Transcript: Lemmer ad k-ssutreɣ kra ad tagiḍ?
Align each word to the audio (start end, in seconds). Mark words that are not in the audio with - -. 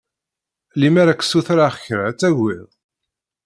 Lemmer 0.79 1.07
ad 1.07 1.17
k-ssutreɣ 1.19 1.73
kra 1.85 2.03
ad 2.09 2.17
tagiḍ? 2.19 2.69